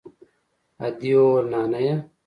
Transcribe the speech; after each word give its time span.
ادې 0.85 1.11
وويل 1.17 1.45
نانيه. 1.53 1.95